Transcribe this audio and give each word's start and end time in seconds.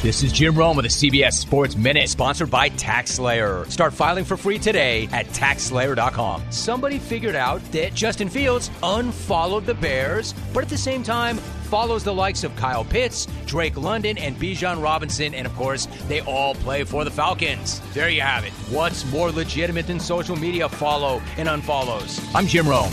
This 0.00 0.22
is 0.22 0.30
Jim 0.30 0.54
Rome 0.54 0.76
with 0.76 0.84
the 0.84 1.10
CBS 1.10 1.32
Sports 1.32 1.74
Minute, 1.74 2.08
sponsored 2.08 2.52
by 2.52 2.70
TaxSlayer. 2.70 3.68
Start 3.68 3.92
filing 3.92 4.24
for 4.24 4.36
free 4.36 4.56
today 4.56 5.08
at 5.10 5.26
TaxSlayer.com. 5.30 6.44
Somebody 6.50 7.00
figured 7.00 7.34
out 7.34 7.60
that 7.72 7.94
Justin 7.94 8.28
Fields 8.28 8.70
unfollowed 8.84 9.66
the 9.66 9.74
Bears, 9.74 10.34
but 10.54 10.62
at 10.62 10.68
the 10.68 10.78
same 10.78 11.02
time 11.02 11.38
follows 11.38 12.04
the 12.04 12.14
likes 12.14 12.44
of 12.44 12.54
Kyle 12.54 12.84
Pitts, 12.84 13.26
Drake 13.46 13.76
London, 13.76 14.16
and 14.18 14.36
Bijan 14.36 14.80
Robinson, 14.80 15.34
and 15.34 15.48
of 15.48 15.54
course, 15.56 15.88
they 16.06 16.20
all 16.20 16.54
play 16.54 16.84
for 16.84 17.02
the 17.02 17.10
Falcons. 17.10 17.80
There 17.92 18.08
you 18.08 18.20
have 18.20 18.44
it. 18.44 18.52
What's 18.70 19.04
more 19.10 19.32
legitimate 19.32 19.88
than 19.88 19.98
social 19.98 20.36
media 20.36 20.68
follow 20.68 21.20
and 21.38 21.48
unfollows? 21.48 22.24
I'm 22.36 22.46
Jim 22.46 22.68
Rome. 22.68 22.92